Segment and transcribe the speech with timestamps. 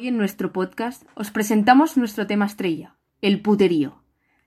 [0.00, 4.00] Hoy en nuestro podcast os presentamos nuestro tema estrella, el puterío.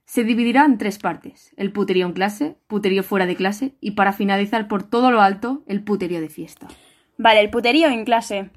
[0.06, 4.14] Se dividirá en tres partes, el puterío en clase, puterío fuera de clase y para
[4.14, 6.70] finalizar por todo lo alto, el puterío de fiesta.
[7.18, 8.50] Vale, el puterío en clase.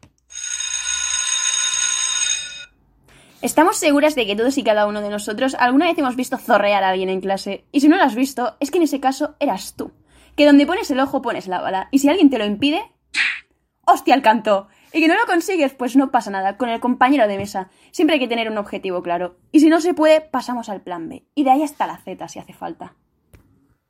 [3.42, 6.84] Estamos seguras de que todos y cada uno de nosotros alguna vez hemos visto zorrear
[6.84, 7.64] a alguien en clase.
[7.72, 9.90] Y si no lo has visto, es que en ese caso eras tú.
[10.36, 11.88] Que donde pones el ojo pones la bala.
[11.90, 12.84] Y si alguien te lo impide,
[13.84, 14.68] ¡hostia al canto!
[14.95, 17.68] Y que no lo consigues, pues no pasa nada, con el compañero de mesa.
[17.90, 19.36] Siempre hay que tener un objetivo claro.
[19.50, 21.26] Y si no se puede, pasamos al plan B.
[21.35, 22.94] Y de ahí hasta la Z si hace falta.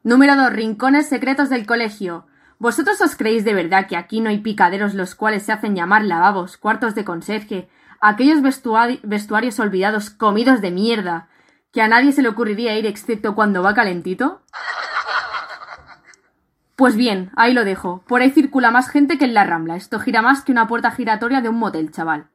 [0.03, 0.51] Número 2.
[0.51, 2.27] Rincones secretos del colegio.
[2.59, 6.05] ¿Vosotros os creéis de verdad que aquí no hay picaderos los cuales se hacen llamar
[6.05, 7.69] lavabos, cuartos de conserje,
[8.01, 11.29] aquellos vestuari- vestuarios olvidados comidos de mierda,
[11.71, 14.41] que a nadie se le ocurriría ir excepto cuando va calentito?
[16.77, 18.03] Pues bien, ahí lo dejo.
[18.09, 19.77] Por ahí circula más gente que en la Rambla.
[19.77, 22.29] Esto gira más que una puerta giratoria de un motel, chaval.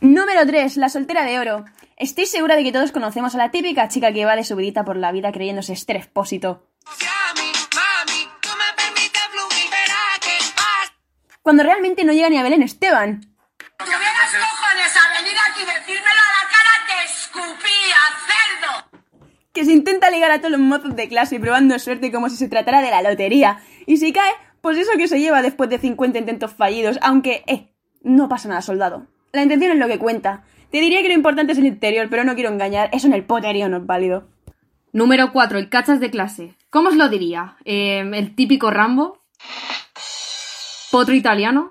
[0.00, 0.78] Número 3.
[0.78, 1.64] La soltera de oro.
[1.96, 4.96] Estoy segura de que todos conocemos a la típica chica que va de subidita por
[4.96, 6.60] la vida creyéndose pasa.
[11.42, 13.20] Cuando realmente no llega ni a Belén Esteban.
[13.78, 18.72] Tuvieras cojones a venir aquí y decírmelo a la cara, te escupía, cerdo.
[19.52, 22.48] Que se intenta ligar a todos los mozos de clase probando suerte como si se
[22.48, 23.58] tratara de la lotería.
[23.86, 27.68] Y si cae, pues eso que se lleva después de 50 intentos fallidos, aunque, eh,
[28.02, 29.06] no pasa nada, soldado.
[29.32, 30.44] La intención es lo que cuenta.
[30.70, 33.24] Te diría que lo importante es el interior, pero no quiero engañar, eso en el
[33.24, 34.28] poterío no es válido.
[34.92, 35.58] Número 4.
[35.58, 36.54] El cachas de clase.
[36.70, 37.56] ¿Cómo os lo diría?
[37.64, 39.18] Eh, ¿El típico Rambo?
[40.90, 41.70] ¿Potro italiano?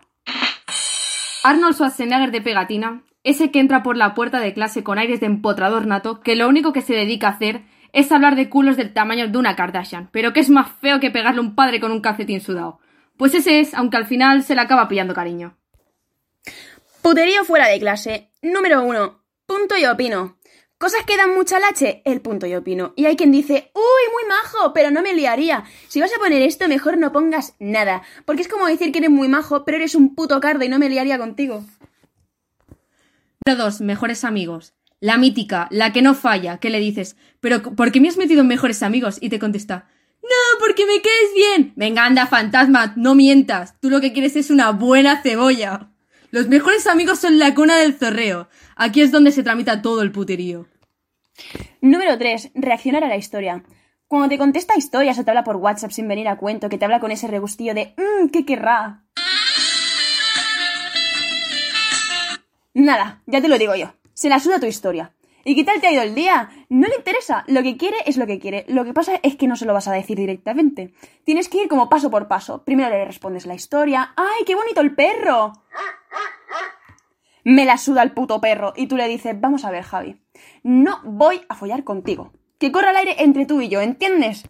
[1.44, 3.04] Arnold Schwarzenegger de pegatina.
[3.24, 6.48] Ese que entra por la puerta de clase con aires de empotrador nato, que lo
[6.50, 7.62] único que se dedica a hacer
[7.94, 11.12] es hablar de culos del tamaño de una Kardashian, pero que es más feo que
[11.12, 12.80] pegarle a un padre con un calcetín sudado.
[13.18, 15.58] Pues ese es, aunque al final se le acaba pillando cariño.
[17.02, 18.32] Puterío fuera de clase.
[18.42, 19.24] Número 1.
[19.46, 20.38] Punto y opino.
[20.78, 22.94] Cosas que dan mucha lache, el punto y opino.
[22.96, 25.64] Y hay quien dice, uy, muy majo, pero no me liaría.
[25.88, 28.02] Si vas a poner esto, mejor no pongas nada.
[28.26, 30.80] Porque es como decir que eres muy majo, pero eres un puto cardo y no
[30.80, 31.64] me liaría contigo.
[33.46, 33.82] Número 2.
[33.82, 34.74] Mejores amigos.
[35.02, 38.42] La mítica, la que no falla, que le dices, pero ¿por qué me has metido
[38.42, 39.18] en mejores amigos?
[39.20, 39.88] Y te contesta,
[40.22, 41.74] no, porque me caes bien.
[41.76, 43.76] Venga, anda, fantasma, no mientas.
[43.80, 45.90] Tú lo que quieres es una buena cebolla.
[46.30, 48.48] Los mejores amigos son la cuna del zorreo.
[48.76, 50.68] Aquí es donde se tramita todo el puterío.
[51.82, 52.52] Número 3.
[52.54, 53.64] Reaccionar a la historia.
[54.08, 56.86] Cuando te contesta historias o te habla por WhatsApp sin venir a cuento, que te
[56.86, 59.04] habla con ese regustillo de mmm, ¿qué querrá?
[62.74, 63.94] Nada, ya te lo digo yo.
[64.14, 65.14] Se la suda tu historia.
[65.44, 66.50] ¿Y qué tal te ha ido el día?
[66.70, 67.44] No le interesa.
[67.48, 68.66] Lo que quiere es lo que quiere.
[68.68, 70.94] Lo que pasa es que no se lo vas a decir directamente.
[71.24, 72.64] Tienes que ir como paso por paso.
[72.64, 74.14] Primero le respondes la historia.
[74.16, 75.54] ¡Ay, qué bonito el perro!
[77.44, 78.74] Me la suda el puto perro.
[78.76, 80.22] Y tú le dices, vamos a ver, Javi.
[80.62, 82.32] No voy a follar contigo.
[82.60, 84.48] Que corra el aire entre tú y yo, ¿entiendes?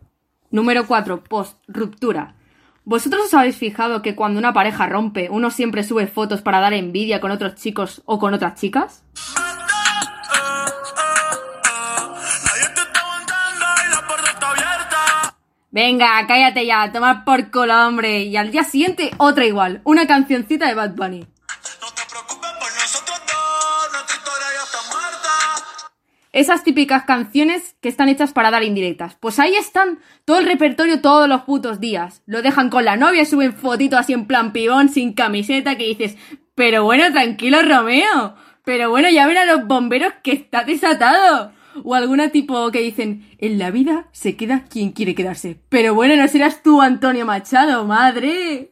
[0.50, 1.24] Número 4.
[1.24, 1.58] Post.
[1.68, 2.36] Ruptura.
[2.84, 6.74] ¿Vosotros os habéis fijado que cuando una pareja rompe, uno siempre sube fotos para dar
[6.74, 9.06] envidia con otros chicos o con otras chicas?
[15.74, 18.24] Venga, cállate ya, tomar por cola, hombre.
[18.24, 19.80] Y al día siguiente, otra igual.
[19.86, 21.20] Una cancioncita de Bad Bunny.
[21.20, 25.30] No te preocupes por nosotros dos, nuestra historia ya está muerta.
[26.34, 29.16] Esas típicas canciones que están hechas para dar indirectas.
[29.16, 32.22] Pues ahí están, todo el repertorio todos los putos días.
[32.26, 35.86] Lo dejan con la novia y suben fotitos así en plan pibón, sin camiseta, que
[35.86, 36.18] dices,
[36.54, 38.36] pero bueno, tranquilo Romeo.
[38.66, 41.54] Pero bueno, ya ven a los bomberos que está desatado.
[41.84, 45.60] O alguna tipo que dicen, en la vida se queda quien quiere quedarse.
[45.70, 48.72] Pero bueno, no serás tú, Antonio Machado, madre.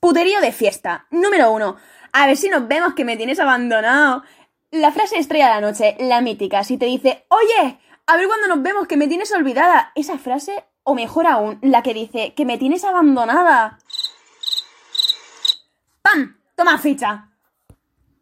[0.00, 1.06] Puterío de fiesta.
[1.10, 1.76] Número uno.
[2.12, 4.22] A ver si nos vemos que me tienes abandonado.
[4.70, 8.48] La frase estrella de la noche, la mítica, si te dice, oye, a ver cuando
[8.48, 9.92] nos vemos que me tienes olvidada.
[9.94, 13.78] Esa frase, o mejor aún, la que dice, que me tienes abandonada.
[16.02, 16.38] ¡Pam!
[16.56, 17.31] Toma ficha.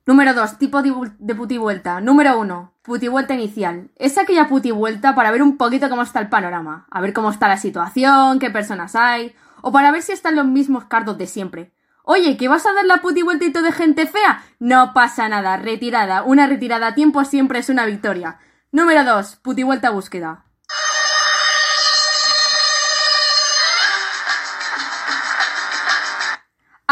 [0.06, 0.58] Número 2.
[0.58, 2.00] Tipo de, de putivuelta.
[2.00, 2.72] Número 1.
[2.82, 3.90] Putivuelta inicial.
[3.96, 6.86] Es aquella putivuelta para ver un poquito cómo está el panorama.
[6.90, 9.34] A ver cómo está la situación, qué personas hay.
[9.62, 11.72] O para ver si están los mismos cardos de siempre.
[12.02, 14.42] Oye, ¿que vas a dar la putivueltito de gente fea?
[14.58, 15.56] No pasa nada.
[15.58, 16.22] Retirada.
[16.22, 18.38] Una retirada a tiempo siempre es una victoria.
[18.72, 19.36] Número 2.
[19.36, 20.44] Putivuelta búsqueda.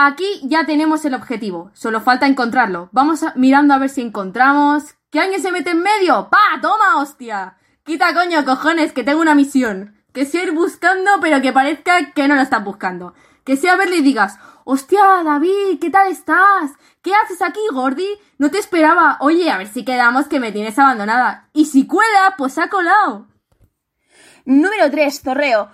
[0.01, 2.89] Aquí ya tenemos el objetivo, solo falta encontrarlo.
[2.93, 4.95] Vamos mirando a ver si encontramos.
[5.11, 6.29] ¿Que alguien se mete en medio?
[6.31, 6.61] ¡Pa!
[6.63, 7.57] ¡Toma, hostia!
[7.83, 9.97] Quita coño, cojones, que tengo una misión.
[10.13, 13.15] Que sea ir buscando, pero que parezca que no lo estás buscando.
[13.43, 16.71] Que sea verle y digas, Hostia, David, ¿qué tal estás?
[17.03, 18.07] ¿Qué haces aquí, Gordi?
[18.39, 19.17] No te esperaba.
[19.19, 21.49] Oye, a ver si quedamos que me tienes abandonada.
[21.53, 23.27] Y si cuela, pues ha colado.
[24.45, 25.73] Número 3, zorreo.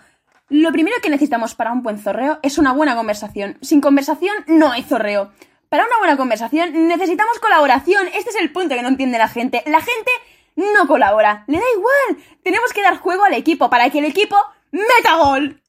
[0.50, 3.56] Lo primero que necesitamos para un buen zorreo es una buena conversación.
[3.62, 5.32] Sin conversación no hay zorreo.
[5.70, 8.06] Para una buena conversación necesitamos colaboración.
[8.08, 9.62] Este es el punto que no entiende la gente.
[9.64, 10.10] La gente
[10.54, 11.44] no colabora.
[11.46, 12.24] Le da igual.
[12.42, 14.36] Tenemos que dar juego al equipo para que el equipo
[14.70, 15.62] meta gol.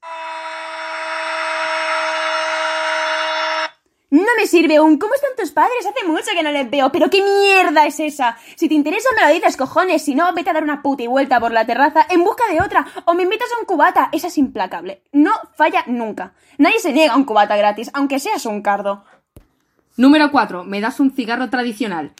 [4.10, 5.86] No sirve un ¿cómo están tus padres?
[5.86, 8.36] Hace mucho que no les veo, pero ¿qué mierda es esa?
[8.56, 11.06] Si te interesa me lo dices, cojones, si no, vete a dar una puta y
[11.06, 14.28] vuelta por la terraza en busca de otra, o me invitas a un cubata, esa
[14.28, 15.02] es implacable.
[15.12, 16.34] No falla nunca.
[16.58, 19.04] Nadie se niega a un cubata gratis, aunque seas un cardo.
[19.96, 20.64] Número 4.
[20.64, 22.12] Me das un cigarro tradicional.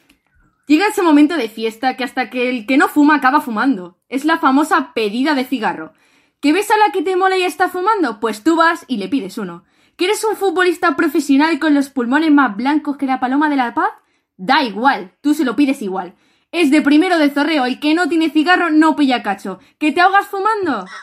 [0.66, 3.98] Llega ese momento de fiesta que hasta que el que no fuma acaba fumando.
[4.08, 5.92] Es la famosa pedida de cigarro.
[6.40, 8.18] ¿Que ves a la que te mola y está fumando?
[8.18, 9.64] Pues tú vas y le pides uno.
[9.96, 13.74] ¿Que eres un futbolista profesional con los pulmones más blancos que la paloma de la
[13.74, 13.90] paz?
[14.36, 16.14] Da igual, tú se lo pides igual.
[16.52, 19.58] Es de primero de zorreo, el que no tiene cigarro no pilla cacho.
[19.78, 20.86] ¿Que te ahogas fumando?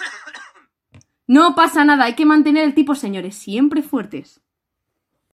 [1.25, 4.42] No pasa nada, hay que mantener el tipo, señores, siempre fuertes.